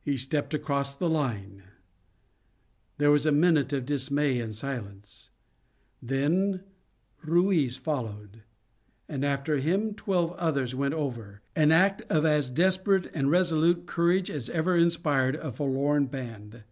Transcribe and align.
He 0.00 0.16
stepped 0.16 0.54
across 0.54 0.94
the 0.94 1.08
line. 1.10 1.64
There 2.98 3.10
was 3.10 3.26
a 3.26 3.32
minute 3.32 3.72
of 3.72 3.84
dismay 3.84 4.38
and 4.38 4.54
silence. 4.54 5.30
Then 6.00 6.62
Ruiz 7.20 7.76
followed, 7.76 8.44
and 9.08 9.24
after 9.24 9.56
him 9.58 9.92
twelve 9.94 10.34
others 10.34 10.76
went 10.76 10.94
over, 10.94 11.42
an 11.56 11.72
act 11.72 12.00
of 12.02 12.24
as 12.24 12.48
desperate 12.48 13.10
and 13.12 13.28
resolute 13.28 13.86
courage 13.86 14.30
as 14.30 14.48
ever 14.50 14.76
inspired 14.76 15.34
a 15.34 15.50
forlorn 15.50 16.06
band. 16.06 16.62